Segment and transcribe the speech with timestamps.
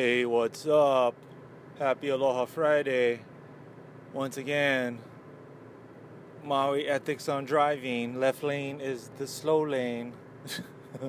[0.00, 1.16] Hey, what's up?
[1.80, 3.18] Happy Aloha Friday.
[4.12, 5.00] Once again,
[6.44, 8.20] Maui ethics on driving.
[8.20, 10.12] Left lane is the slow lane,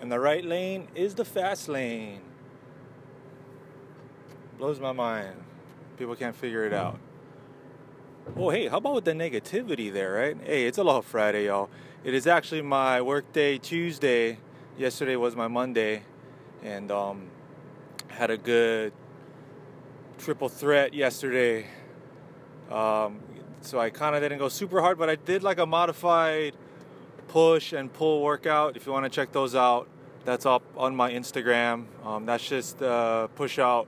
[0.00, 2.20] and the right lane is the fast lane.
[4.58, 5.44] Blows my mind.
[5.96, 6.98] People can't figure it out.
[8.36, 10.36] Oh, hey, how about with the negativity there, right?
[10.44, 11.70] Hey, it's Aloha Friday, y'all.
[12.02, 14.38] It is actually my workday Tuesday.
[14.76, 16.02] Yesterday was my Monday,
[16.64, 17.30] and um,
[18.10, 18.92] had a good
[20.18, 21.66] triple threat yesterday.
[22.70, 23.20] Um,
[23.62, 26.54] so I kind of didn't go super hard, but I did like a modified
[27.28, 28.76] push and pull workout.
[28.76, 29.88] If you want to check those out,
[30.24, 31.86] that's up on my Instagram.
[32.04, 32.78] Um, that's just
[33.34, 33.86] push out,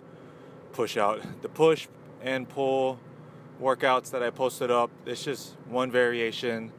[0.72, 1.88] push out, the push
[2.22, 2.98] and pull
[3.60, 4.90] workouts that I posted up.
[5.06, 6.72] It's just one variation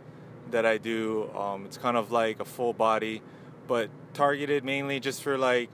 [0.52, 1.32] that I do.
[1.36, 3.22] Um, it's kind of like a full body,
[3.68, 5.70] but targeted mainly just for like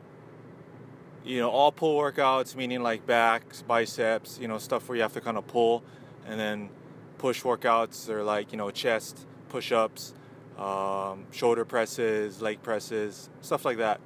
[1.26, 5.14] you know, all pull workouts, meaning like backs, biceps, you know, stuff where you have
[5.14, 5.84] to kind of pull,
[6.28, 6.70] and then
[7.18, 10.14] push workouts are like, you know, chest push ups,
[10.58, 14.00] um, shoulder presses, leg presses, stuff like that.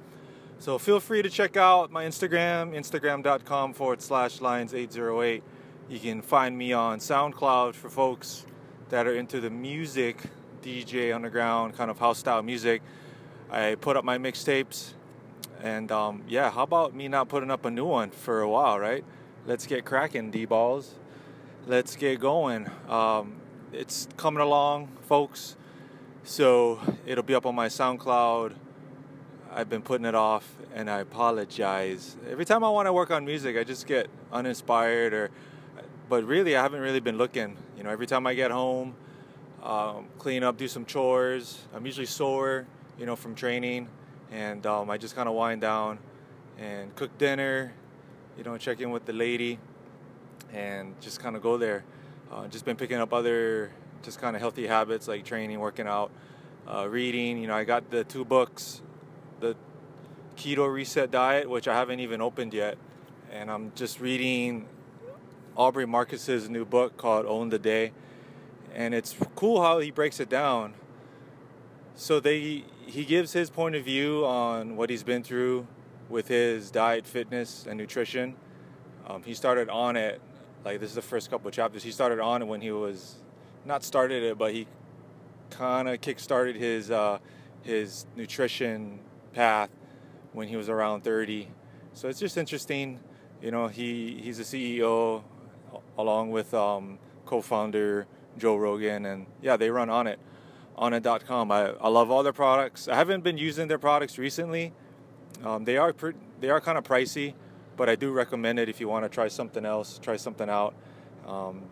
[0.58, 5.42] So feel free to check out my Instagram, instagram.com forward slash lines808.
[5.88, 8.46] You can find me on SoundCloud for folks
[8.88, 10.22] that are into the music,
[10.62, 12.82] DJ, underground, kind of house style music.
[13.50, 14.94] I put up my mixtapes
[15.64, 18.78] and um, yeah, how about me not putting up a new one for a while,
[18.78, 19.02] right?
[19.46, 20.94] Let's get cracking, D balls.
[21.66, 22.70] Let's get going.
[22.86, 23.36] Um,
[23.72, 25.56] it's coming along, folks.
[26.22, 28.52] So it'll be up on my SoundCloud.
[29.50, 32.14] I've been putting it off, and I apologize.
[32.28, 35.30] Every time I want to work on music, I just get uninspired, or.
[36.10, 37.56] But really, I haven't really been looking.
[37.78, 38.94] You know, every time I get home,
[39.62, 41.60] um, clean up, do some chores.
[41.74, 42.66] I'm usually sore,
[42.98, 43.88] you know, from training
[44.34, 45.98] and um, I just kind of wind down
[46.58, 47.72] and cook dinner,
[48.36, 49.58] you know, check in with the lady,
[50.52, 51.84] and just kind of go there.
[52.32, 53.70] Uh, just been picking up other
[54.02, 56.10] just kind of healthy habits like training, working out,
[56.66, 57.38] uh, reading.
[57.38, 58.82] You know, I got the two books,
[59.38, 59.54] the
[60.36, 62.76] Keto Reset Diet, which I haven't even opened yet,
[63.30, 64.66] and I'm just reading
[65.56, 67.92] Aubrey Marcus's new book called Own the Day,
[68.74, 70.74] and it's cool how he breaks it down.
[71.96, 75.66] So they he gives his point of view on what he's been through
[76.08, 78.34] with his diet, fitness, and nutrition.
[79.06, 80.20] Um, he started on it,
[80.64, 81.84] like this is the first couple of chapters.
[81.84, 83.16] He started on it when he was
[83.64, 84.66] not started it, but he
[85.50, 87.18] kind of kick-started his uh,
[87.62, 88.98] his nutrition
[89.32, 89.70] path
[90.32, 91.48] when he was around 30.
[91.92, 92.98] So it's just interesting.
[93.40, 95.22] You know, he he's a CEO
[95.96, 100.16] along with um, co-founder Joe Rogan, and yeah, they run Onnit
[100.76, 101.52] Onnit.com.
[101.52, 102.88] I, I love all their products.
[102.88, 104.72] I haven't been using their products recently.
[105.44, 107.34] Um, they are pre- they are kind of pricey,
[107.76, 110.74] but I do recommend it if you want to try something else, try something out.
[111.26, 111.62] Um,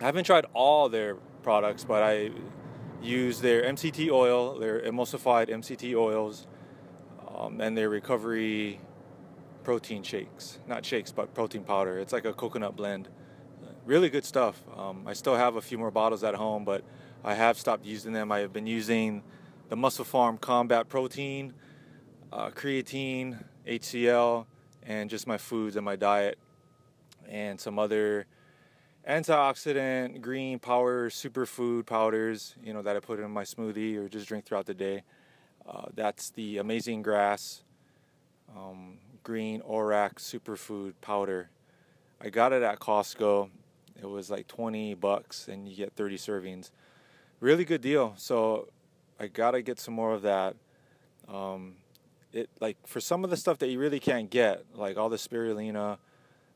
[0.00, 2.30] I haven't tried all their products, but I
[3.02, 6.46] use their MCT oil, their emulsified MCT oils,
[7.34, 8.80] um, and their recovery
[9.64, 10.58] protein shakes.
[10.66, 11.98] Not shakes, but protein powder.
[11.98, 13.08] It's like a coconut blend.
[13.86, 14.62] Really good stuff.
[14.76, 16.84] Um, I still have a few more bottles at home, but
[17.24, 18.30] I have stopped using them.
[18.30, 19.22] I have been using
[19.68, 21.52] the MusclePharm Combat Protein,
[22.32, 24.46] uh, creatine, HCl,
[24.84, 26.38] and just my foods and my diet,
[27.28, 28.26] and some other
[29.08, 34.28] antioxidant, green power, superfood powders, you know, that I put in my smoothie or just
[34.28, 35.02] drink throughout the day.
[35.68, 37.64] Uh, that's the Amazing Grass
[38.56, 41.50] um, Green ORAC Superfood Powder.
[42.20, 43.50] I got it at Costco.
[44.00, 46.70] It was like 20 bucks, and you get 30 servings
[47.40, 48.14] really good deal.
[48.16, 48.68] So
[49.18, 50.56] I gotta get some more of that.
[51.28, 51.74] Um,
[52.32, 55.16] it like for some of the stuff that you really can't get, like all the
[55.16, 55.98] spirulina,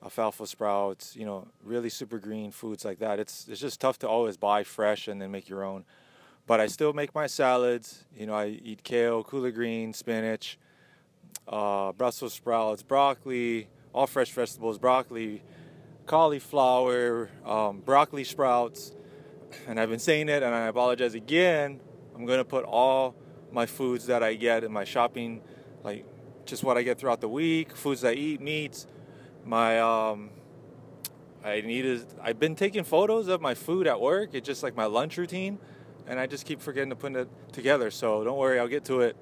[0.02, 3.18] alfalfa sprouts, you know, really super green foods like that.
[3.18, 5.84] It's it's just tough to always buy fresh and then make your own.
[6.46, 8.04] But I still make my salads.
[8.16, 10.58] You know, I eat kale, cooler green, spinach,
[11.46, 15.42] uh, Brussels sprouts, broccoli, all fresh vegetables, broccoli,
[16.06, 18.92] cauliflower, um, broccoli sprouts
[19.66, 21.80] and I've been saying it and I apologize again.
[22.14, 23.14] I'm to put all
[23.50, 25.42] my foods that I get in my shopping,
[25.82, 26.04] like
[26.44, 28.86] just what I get throughout the week, foods I eat, meats,
[29.44, 30.30] my um
[31.44, 34.30] I needed I've been taking photos of my food at work.
[34.34, 35.58] It's just like my lunch routine
[36.06, 37.90] and I just keep forgetting to put it together.
[37.90, 39.16] So don't worry, I'll get to it.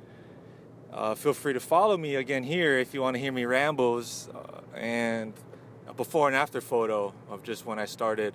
[0.93, 4.29] Uh, feel free to follow me again here if you want to hear me rambles
[4.35, 5.33] uh, and
[5.87, 8.35] a before and after photo of just when I started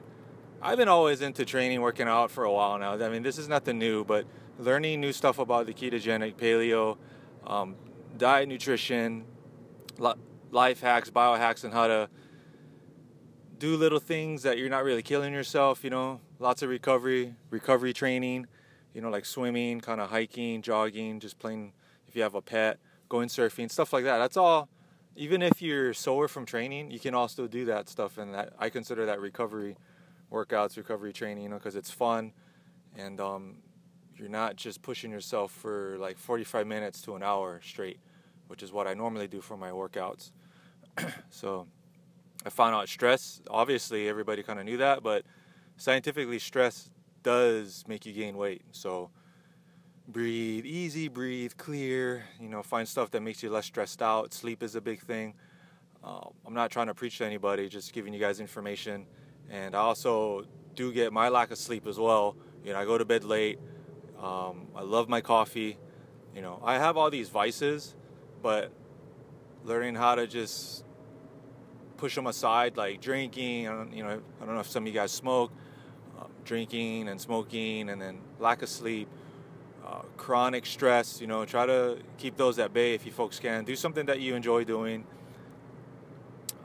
[0.65, 2.93] I've been always into training, working out for a while now.
[2.93, 4.25] I mean, this is nothing new, but
[4.57, 6.97] learning new stuff about the ketogenic, paleo,
[7.45, 7.75] um,
[8.17, 9.25] diet, nutrition,
[10.49, 12.09] life hacks, biohacks, and how to
[13.59, 15.83] do little things that you're not really killing yourself.
[15.83, 18.47] You know, lots of recovery, recovery training.
[18.91, 21.73] You know, like swimming, kind of hiking, jogging, just playing.
[22.07, 24.17] If you have a pet, going surfing, stuff like that.
[24.17, 24.67] That's all.
[25.15, 28.71] Even if you're sore from training, you can also do that stuff, and that I
[28.71, 29.77] consider that recovery
[30.35, 32.33] workouts, recovery training, you know, because it's fun,
[32.97, 33.57] and um,
[34.17, 37.99] you're not just pushing yourself for like 45 minutes to an hour straight,
[38.47, 40.31] which is what I normally do for my workouts.
[41.29, 41.67] so
[42.45, 45.23] I found out stress, obviously, everybody kind of knew that, but
[45.77, 46.89] scientifically, stress
[47.23, 48.61] does make you gain weight.
[48.71, 49.09] So
[50.07, 54.33] breathe easy, breathe clear, you know, find stuff that makes you less stressed out.
[54.33, 55.33] Sleep is a big thing.
[56.03, 59.07] Uh, I'm not trying to preach to anybody, just giving you guys information.
[59.49, 60.45] And I also
[60.75, 62.35] do get my lack of sleep as well.
[62.63, 63.59] You know, I go to bed late.
[64.21, 65.77] Um, I love my coffee.
[66.35, 67.95] You know, I have all these vices,
[68.41, 68.71] but
[69.63, 70.83] learning how to just
[71.97, 73.67] push them aside, like drinking.
[73.67, 75.51] I don't, you know, I don't know if some of you guys smoke,
[76.19, 79.07] um, drinking and smoking, and then lack of sleep,
[79.85, 81.21] uh, chronic stress.
[81.21, 83.63] You know, try to keep those at bay if you folks can.
[83.63, 85.05] Do something that you enjoy doing.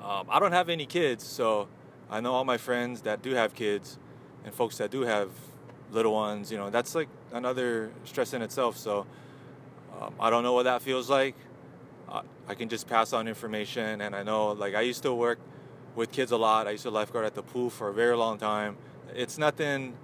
[0.03, 1.69] Um, I don't have any kids, so
[2.11, 3.99] I know all my friends that do have kids,
[4.45, 5.31] and folks that do have
[5.93, 6.51] little ones.
[6.51, 8.77] You know, that's like another stress in itself.
[8.77, 9.07] So
[10.01, 11.37] um, I don't know what that feels like.
[12.49, 14.01] I can just pass on information.
[14.01, 15.39] And I know, like, I used to work
[15.95, 16.67] with kids a lot.
[16.67, 18.77] I used to lifeguard at the pool for a very long time.
[19.15, 19.95] It's nothing,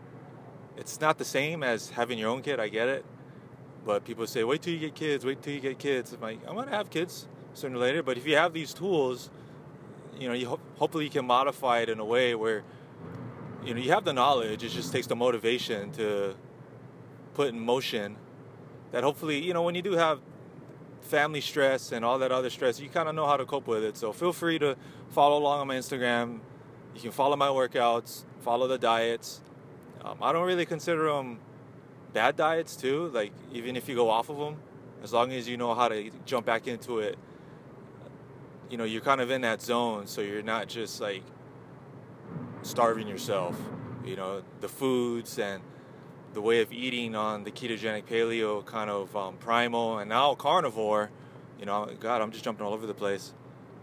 [0.77, 2.61] it's not the same as having your own kid.
[2.61, 3.05] I get it.
[3.85, 6.13] But people say, wait till you get kids, wait till you get kids.
[6.13, 8.05] I'm like, I'm going to have kids sooner or later.
[8.05, 9.29] But if you have these tools,
[10.19, 12.63] you know, you ho- hopefully you can modify it in a way where,
[13.65, 14.63] you know, you have the knowledge.
[14.63, 16.35] It just takes the motivation to
[17.35, 18.17] put in motion
[18.93, 20.21] that hopefully, you know, when you do have
[21.03, 23.85] family stress and all that other stress, you kind of know how to cope with
[23.85, 23.97] it.
[23.97, 24.77] So feel free to
[25.11, 26.41] follow along on my Instagram.
[26.95, 29.41] You can follow my workouts, follow the diets.
[30.05, 31.39] Um, I don't really consider them
[32.13, 33.09] bad diets too.
[33.09, 34.57] Like even if you go off of them,
[35.03, 37.19] as long as you know how to jump back into it,
[38.71, 41.23] you know you're kind of in that zone, so you're not just like
[42.63, 43.57] starving yourself.
[44.05, 45.63] You know the foods and
[46.37, 51.11] the way of eating on the ketogenic paleo kind of um, primal and now carnivore,
[51.59, 53.33] you know, God, I'm just jumping all over the place.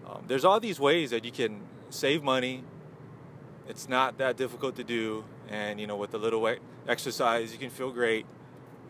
[0.08, 2.64] Um, there's all these ways that you can save money.
[3.68, 6.48] It's not that difficult to do, and you know, with a little
[6.88, 8.28] exercise, you can feel great.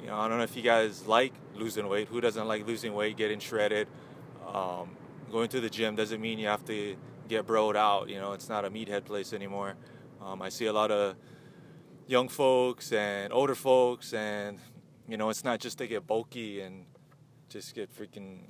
[0.01, 2.09] You know, I don't know if you guys like losing weight.
[2.09, 3.87] Who doesn't like losing weight, getting shredded?
[4.45, 4.97] Um,
[5.33, 6.95] going to the gym doesn't mean you have to
[7.27, 8.07] get broed out.
[8.07, 9.73] You know, it's not a meathead place anymore.
[10.21, 11.15] Um, I see a lot of
[12.05, 14.59] young folks and older folks, and
[15.07, 16.85] you know, it's not just to get bulky and
[17.49, 18.41] just get freaking,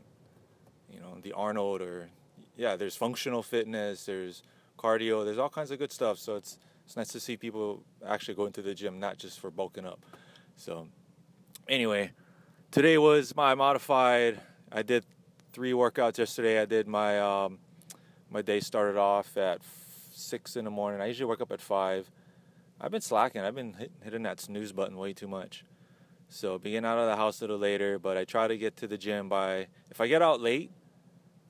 [0.92, 2.10] you know, the Arnold or
[2.58, 2.76] yeah.
[2.76, 4.44] There's functional fitness, there's
[4.78, 6.20] cardio, there's all kinds of good stuff.
[6.20, 9.50] So it's it's nice to see people actually going to the gym, not just for
[9.50, 10.02] bulking up.
[10.58, 10.90] So
[11.70, 12.12] anyway,
[12.72, 14.42] today was my modified.
[14.70, 15.06] I did
[15.54, 16.60] three workouts yesterday.
[16.60, 17.60] I did my um,
[18.30, 19.62] my day started off at
[20.12, 21.00] six in the morning.
[21.00, 22.10] I usually wake up at five.
[22.82, 23.42] I've been slacking.
[23.42, 25.64] I've been hit, hitting that snooze button way too much.
[26.28, 28.88] So being out of the house a little later, but I try to get to
[28.88, 30.72] the gym by if I get out late,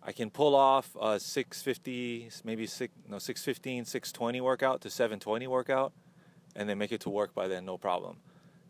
[0.04, 5.94] I can pull off a 650, maybe six, no 615, 620 workout to 720 workout,
[6.58, 8.18] and then make it to work by then, no problem.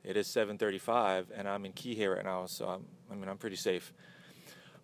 [0.04, 3.56] It is 7:35, and I'm in Kihei right now, so I'm, I mean I'm pretty
[3.56, 3.94] safe.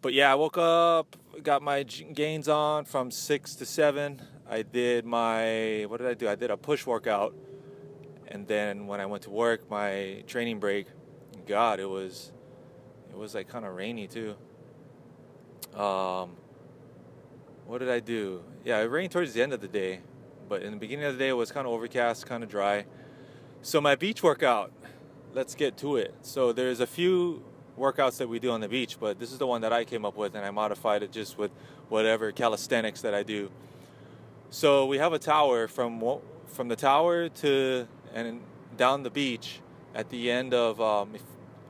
[0.02, 4.22] But yeah, I woke up, got my gains on from six to seven.
[4.50, 6.30] I did my what did I do?
[6.30, 7.36] I did a push workout
[8.30, 10.88] and then when I went to work, my training break,
[11.48, 12.32] God, it was
[13.10, 14.36] it was like kind of rainy too.
[15.74, 16.38] Um,
[17.66, 18.44] what did I do?
[18.64, 20.02] Yeah, it rained towards the end of the day,
[20.48, 22.86] but in the beginning of the day it was kind of overcast, kind of dry.
[23.64, 24.72] So my beach workout,
[25.34, 26.14] let's get to it.
[26.22, 27.44] So there's a few
[27.80, 30.06] workouts that we do on the beach, but this is the one that I came
[30.06, 31.52] up with and I modified it just with
[31.88, 33.50] whatever calisthenics that I do.
[34.52, 36.04] So we have a tower from
[36.48, 38.42] from the tower to and
[38.76, 39.60] down the beach
[39.94, 41.22] at the end of, um, if,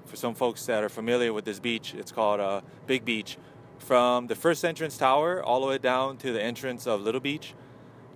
[0.06, 3.38] for some folks that are familiar with this beach, it's called uh, Big Beach.
[3.78, 7.54] From the first entrance tower all the way down to the entrance of Little Beach,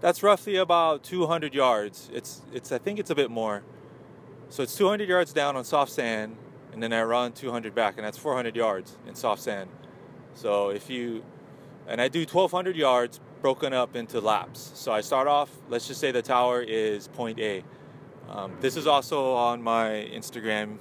[0.02, 2.10] that's roughly about 200 yards.
[2.14, 3.64] It's, it's, I think it's a bit more.
[4.50, 6.36] So it's 200 yards down on soft sand,
[6.74, 9.70] and then I run 200 back, and that's 400 yards in soft sand.
[10.34, 11.24] So if you,
[11.88, 14.72] and I do 1,200 yards broken up into laps.
[14.76, 17.64] So I start off, let's just say the tower is point A.
[18.30, 20.78] Um, this is also on my Instagram.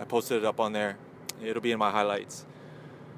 [0.00, 0.96] I posted it up on there.
[1.42, 2.44] It'll be in my highlights.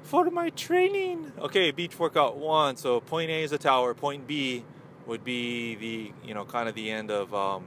[0.03, 1.31] for my training.
[1.39, 2.75] Okay, beach workout one.
[2.75, 3.93] So point A is the tower.
[3.93, 4.63] Point B
[5.05, 7.65] would be the you know kind of the end of um,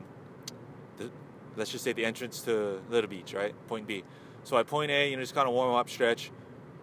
[0.99, 1.11] the
[1.57, 3.55] let's just say the entrance to Little Beach, right?
[3.69, 4.05] Point B.
[4.45, 6.31] So at point A, you know, just kind of warm up, stretch,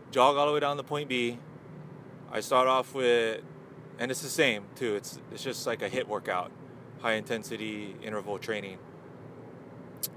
[0.09, 1.37] jog all the way down to point B.
[2.31, 3.41] I start off with,
[3.99, 4.95] and it's the same too.
[4.95, 6.51] It's it's just like a HIIT workout,
[7.01, 8.79] high intensity interval training.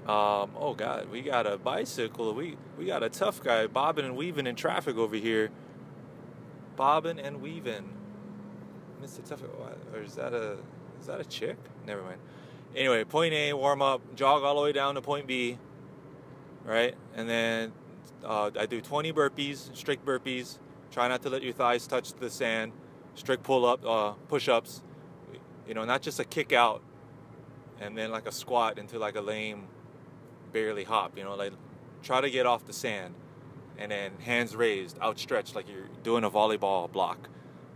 [0.07, 2.33] Um, oh God, we got a bicycle.
[2.33, 5.51] We we got a tough guy bobbing and weaving in traffic over here.
[6.75, 7.93] Bobbing and weaving.
[9.03, 9.23] Mr.
[9.27, 9.43] Tough,
[9.93, 10.57] or is that a
[10.99, 11.57] is that a chick?
[11.85, 12.19] Never mind.
[12.75, 15.57] Anyway, point A, warm up, jog all the way down to point B,
[16.65, 16.95] right?
[17.15, 17.71] And then
[18.23, 20.57] uh, I do 20 burpees, strict burpees.
[20.91, 22.73] Try not to let your thighs touch the sand.
[23.15, 24.81] Strict pull up, uh, push ups.
[25.67, 26.81] You know, not just a kick out
[27.79, 29.67] and then like a squat into like a lame,
[30.51, 31.17] barely hop.
[31.17, 31.53] You know, like
[32.03, 33.15] try to get off the sand
[33.77, 37.29] and then hands raised, outstretched like you're doing a volleyball block.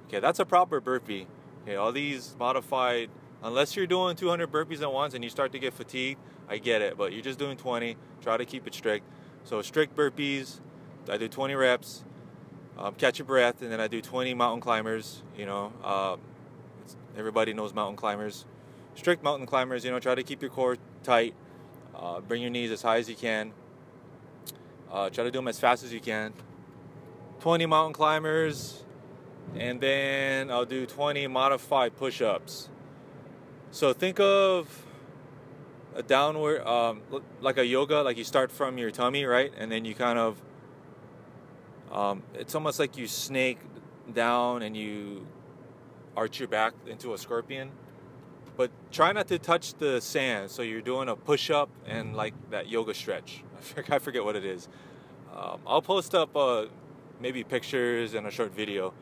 [0.08, 1.28] Okay, that's a proper burpee.
[1.64, 3.10] Okay, all these modified,
[3.44, 6.82] unless you're doing 200 burpees at once and you start to get fatigued, I get
[6.82, 7.96] it, but you're just doing 20.
[8.22, 9.06] Try to keep it strict.
[9.44, 10.60] So strict burpees,
[11.10, 12.04] I do 20 reps,
[12.78, 15.22] um, catch your breath, and then I do 20 mountain climbers.
[15.38, 16.18] You know, uh,
[17.18, 18.46] everybody knows mountain climbers.
[18.96, 21.34] Strict mountain climbers, you know, try to keep your core tight.
[21.96, 23.52] Uh, bring your knees as high as you can.
[24.92, 26.34] Uh, try to do them as fast as you can.
[27.42, 28.84] 20 mountain climbers,
[29.56, 32.70] and then I'll do 20 modified push-ups.
[33.72, 34.86] So think of
[35.96, 37.02] a downward, um,
[37.40, 40.42] like a yoga, like you start from your tummy, right, and then you kind of,
[41.92, 43.60] um, it's almost like you snake
[44.12, 45.28] down and you
[46.18, 47.72] arch your back into a scorpion.
[48.58, 50.50] But try not to touch the sand.
[50.50, 53.44] So you're doing a push-up and like that yoga stretch.
[53.90, 54.68] I forget what it is.
[55.34, 56.66] Um, I'll post up uh,
[57.22, 58.94] maybe pictures and a short video.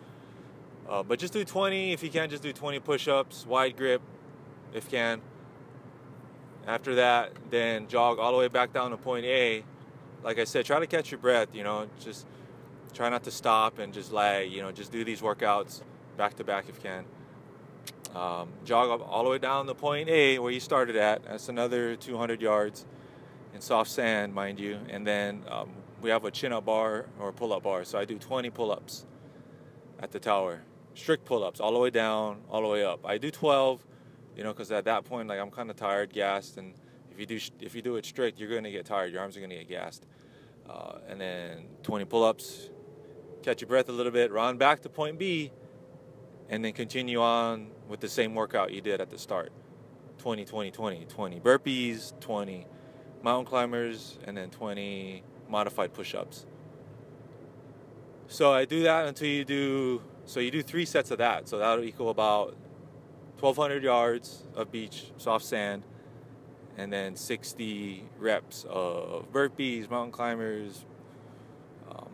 [0.89, 2.29] Uh, but just do 20 if you can.
[2.29, 4.01] Just do 20 push-ups, wide grip,
[4.77, 5.21] if can.
[6.65, 9.63] After that, then jog all the way back down to point A.
[10.23, 11.49] Like I said, try to catch your breath.
[11.53, 12.25] You know, just
[12.93, 14.51] try not to stop and just lag.
[14.51, 15.81] You know, just do these workouts
[16.17, 17.05] back to back if can.
[18.15, 21.23] Um, jog up all the way down to point A where you started at.
[21.23, 22.85] That's another 200 yards
[23.53, 24.79] in soft sand, mind you.
[24.89, 25.69] And then um,
[26.01, 27.85] we have a chin-up bar or pull-up bar.
[27.85, 29.05] So I do 20 pull-ups
[29.99, 30.61] at the tower
[30.97, 33.05] strict pull-ups all the way down, all the way up.
[33.05, 33.85] I do 12,
[34.37, 36.75] you know, because at that point, like I'm kind of tired, gassed, and
[37.11, 39.11] if you do if you do it strict, you're gonna get tired.
[39.11, 40.05] Your arms are gonna get gassed.
[40.69, 42.69] Uh, and then 20 pull-ups,
[43.41, 45.51] catch your breath a little bit, run back to point B,
[46.49, 49.51] and then continue on with the same workout you did at the start.
[50.17, 52.67] 20, 20, 20, 20 burpees, 20
[53.23, 56.45] mountain climbers, and then 20 modified push-ups.
[58.27, 61.47] So I do that until you do so you do three sets of that.
[61.47, 62.57] So that'll equal about
[63.39, 65.83] 1,200 yards of beach, soft sand,
[66.77, 70.85] and then 60 reps of burpees, mountain climbers,
[71.89, 72.09] um,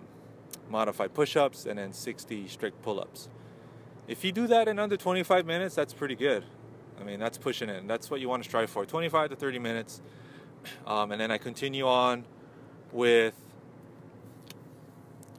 [0.70, 3.30] modified push-ups, and then 60 strict pull-ups.
[4.08, 6.44] If you do that in under 25 minutes, that's pretty good.
[7.00, 7.88] I mean, that's pushing it.
[7.88, 8.86] That's what you want to strive for.
[8.86, 10.02] 25 to 30 minutes.
[10.88, 12.24] Um, and then I continue on
[12.94, 13.36] with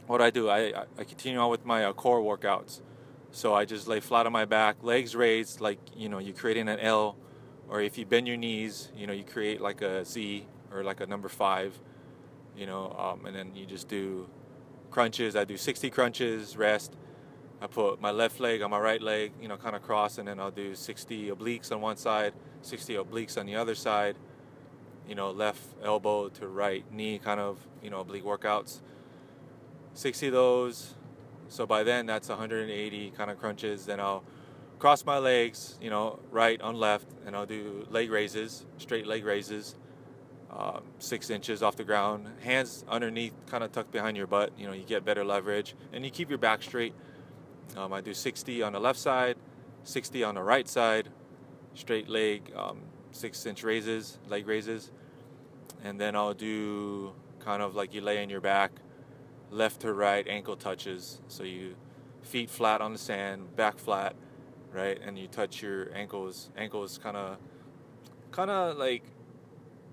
[0.07, 2.83] what I do, I, I continue on with my uh, core workouts.
[3.35, 6.69] So I just lay flat on my back, legs raised, like you know, you're creating
[6.69, 7.17] an L,
[7.69, 11.01] or if you bend your knees, you know, you create like a Z or like
[11.01, 11.77] a number five,
[12.57, 14.31] you know, um, and then you just do
[14.93, 15.35] crunches.
[15.35, 16.95] I do 60 crunches, rest.
[17.61, 20.29] I put my left leg on my right leg, you know, kind of cross, and
[20.29, 24.15] then I'll do 60 obliques on one side, 60 obliques on the other side,
[25.09, 28.81] you know, left elbow to right knee, kind of, you know, oblique workouts.
[29.95, 30.95] 60 of those.
[31.55, 33.87] So by then that's 180 kind of crunches.
[33.87, 34.25] Then I'll
[34.81, 39.25] cross my legs, you know, right on left, and I'll do leg raises, straight leg
[39.25, 39.77] raises,
[40.51, 44.51] um, six inches off the ground, hands underneath, kind of tucked behind your butt.
[44.59, 46.93] You know, you get better leverage, and you keep your back straight.
[47.77, 49.37] Um, I do 60 on the left side,
[49.85, 51.09] 60 on the right side,
[51.75, 52.81] straight leg, um,
[53.13, 54.91] six inch raises, leg raises,
[55.85, 58.73] and then I'll do kind of like you lay on your back,
[59.55, 61.21] left to right ankle touches.
[61.29, 61.77] So you
[62.23, 64.17] feet flat on the sand, back flat,
[64.73, 65.01] right?
[65.01, 67.39] And you touch your ankles, ankles kind of,
[68.33, 69.05] kind of like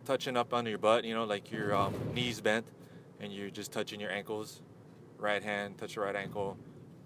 [0.06, 2.66] touching up under your butt, you know, like your um, knees bent,
[3.20, 4.62] and you're just touching your ankles.
[5.20, 6.58] Right hand, touch your right ankle.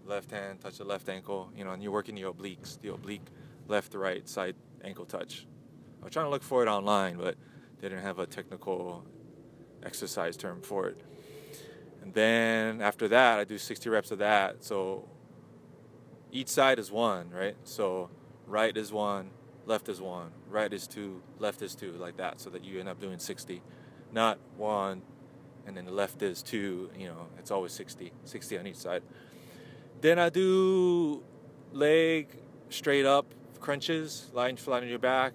[0.05, 1.51] Left hand, touch the left ankle.
[1.57, 3.27] You know, and you're working the obliques, the oblique
[3.67, 5.45] left to right side ankle touch.
[6.01, 7.35] I was trying to look for it online, but
[7.81, 9.03] they didn't have a technical
[9.83, 11.01] exercise term for it.
[12.05, 14.63] And then after that, I do 60 reps of that.
[14.63, 15.09] So
[16.31, 17.55] each side is one, right?
[17.63, 18.11] So
[18.45, 19.31] right is one,
[19.65, 22.87] left is one, right is two, left is two, like that, so that you end
[22.87, 23.59] up doing 60.
[24.11, 25.01] Not one,
[25.65, 29.01] and then the left is two, you know, it's always 60, 60 on each side.
[29.99, 31.23] Then I do
[31.73, 32.37] leg
[32.69, 33.25] straight up
[33.59, 35.33] crunches, lying flat on your back,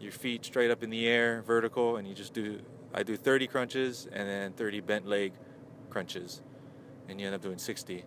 [0.00, 2.58] your feet straight up in the air, vertical, and you just do,
[2.92, 5.34] I do 30 crunches and then 30 bent leg
[5.94, 6.42] crunches,
[7.08, 8.04] and you end up doing 60.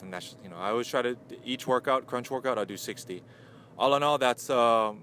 [0.00, 3.20] And that's, you know, I always try to, each workout, crunch workout, I'll do 60.
[3.76, 5.02] All in all, that's, um,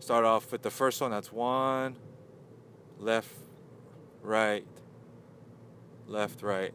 [0.00, 1.96] start off with the first one, that's one,
[2.98, 3.30] left,
[4.20, 4.66] right,
[6.08, 6.74] left, right.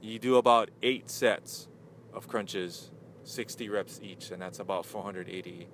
[0.00, 1.68] You do about eight sets
[2.14, 2.90] of crunches,
[3.24, 5.68] 60 reps each, and that's about 480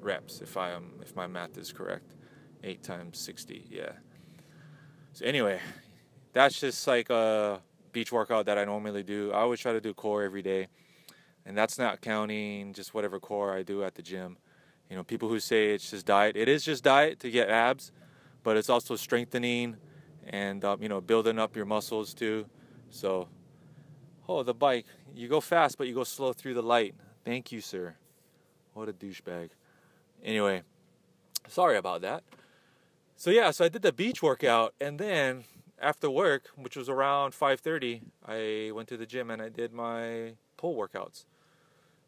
[0.00, 2.14] reps if I am if my math is correct.
[2.64, 3.92] Eight times 60, yeah.
[5.12, 5.60] So anyway,
[6.36, 7.62] that's just like a
[7.92, 9.32] beach workout that I normally do.
[9.32, 10.68] I always try to do core every day,
[11.46, 14.36] and that's not counting just whatever core I do at the gym.
[14.90, 17.90] You know, people who say it's just diet, it is just diet to get abs,
[18.42, 19.78] but it's also strengthening
[20.26, 22.44] and um, you know building up your muscles too.
[22.90, 23.28] So,
[24.28, 26.94] oh, the bike, you go fast, but you go slow through the light.
[27.24, 27.94] Thank you, sir.
[28.74, 29.48] What a douchebag.
[30.22, 30.64] Anyway,
[31.48, 32.24] sorry about that.
[33.16, 35.44] So yeah, so I did the beach workout, and then
[35.80, 40.34] after work, which was around 5:30, I went to the gym and I did my
[40.56, 41.24] pull workouts.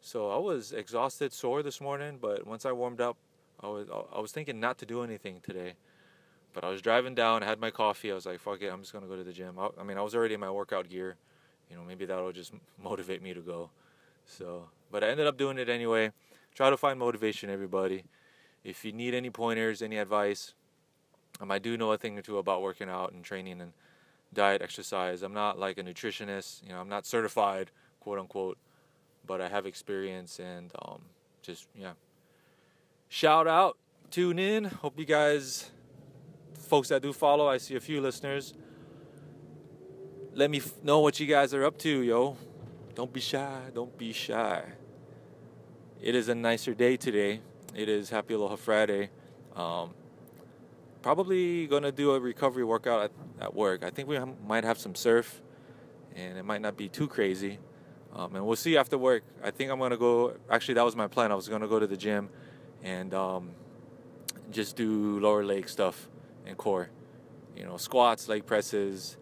[0.01, 3.17] So I was exhausted, sore this morning, but once I warmed up,
[3.61, 5.75] I was I was thinking not to do anything today.
[6.55, 8.11] But I was driving down, I had my coffee.
[8.11, 9.99] I was like, "Fuck it, I'm just gonna go to the gym." I, I mean,
[9.99, 11.17] I was already in my workout gear.
[11.71, 13.71] You know, maybe that'll just motivate me to go.
[14.25, 16.13] So, but I ended up doing it anyway.
[16.55, 18.05] Try to find motivation, everybody.
[18.65, 20.55] If you need any pointers, any advice,
[21.41, 23.73] um, I do know a thing or two about working out and training and
[24.33, 25.23] diet, exercise.
[25.23, 27.71] I'm not like a nutritionist, you know, I'm not certified,
[28.01, 28.59] quote unquote,
[29.27, 31.03] but I have experience and um,
[31.43, 31.93] just, yeah.
[33.09, 33.79] Shout out,
[34.11, 34.65] tune in.
[34.65, 35.71] Hope you guys,
[36.59, 38.55] folks that do follow, I see a few listeners.
[40.35, 42.37] Let me f- know what you guys are up to, yo.
[42.95, 44.63] Don't be shy, don't be shy.
[46.03, 47.41] It is a nicer day today.
[47.75, 49.11] It is Happy Aloha Friday.
[49.57, 49.95] Um,
[51.09, 53.83] probably gonna do a recovery workout at, at work.
[53.83, 55.41] I think we might have some surf,
[56.15, 57.59] and it might not be too crazy.
[58.13, 59.23] Um, and we'll see after work.
[59.43, 60.35] I think I'm gonna go.
[60.51, 61.33] Actually, that was my plan.
[61.33, 62.29] I was gonna go to the gym
[62.83, 63.53] and um,
[64.51, 66.11] just do lower leg stuff
[66.45, 66.91] and core.
[67.57, 69.17] You know, squats, leg presses,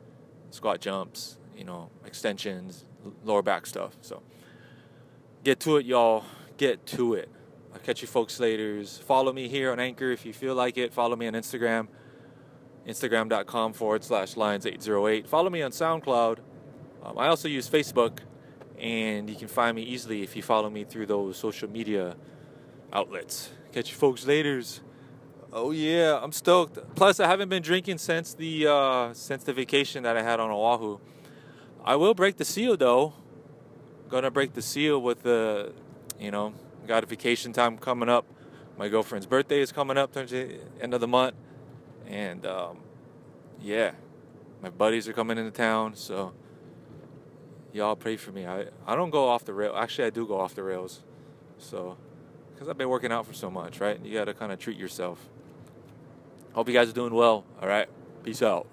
[0.51, 1.38] squat jumps.
[1.57, 2.85] You know, extensions,
[3.22, 3.96] lower back stuff.
[4.01, 4.25] So
[5.44, 6.25] get to it, y'all
[6.57, 7.29] get to it.
[7.76, 8.82] I'll catch you folks later.
[8.84, 10.94] Follow me here on Anchor if you feel like it.
[10.94, 11.88] Follow me on Instagram,
[12.88, 15.26] instagram.com forward slash lines808.
[15.26, 16.38] Follow me on SoundCloud.
[17.02, 18.20] Um, I also use Facebook,
[18.80, 22.16] and you can find me easily if you follow me through those social media
[22.94, 23.50] outlets.
[23.72, 24.62] Catch you folks later.
[25.52, 26.78] Oh yeah, I'm stoked.
[26.94, 30.50] Plus, I haven't been drinking since the uh, since the vacation that I had on
[30.50, 30.98] Oahu.
[31.84, 33.12] I will break the seal though.
[34.08, 35.74] Gonna break the seal with the
[36.18, 36.54] you know,
[36.87, 38.27] got a vacation time coming up.
[38.79, 41.35] My girlfriend's birthday is coming up towards the end of the month.
[42.07, 42.79] And um,
[43.61, 43.92] yeah,
[44.62, 45.96] my buddies are coming into town.
[45.96, 46.33] So
[47.72, 48.46] y'all pray for me.
[48.46, 49.75] I, I don't go off the rail.
[49.77, 51.03] Actually, I do go off the rails.
[51.59, 51.96] So,
[52.53, 53.99] because I've been working out for so much, right?
[54.05, 55.29] You got to kind of treat yourself.
[56.53, 57.44] Hope you guys are doing well.
[57.61, 57.88] All right.
[58.25, 58.66] Peace out.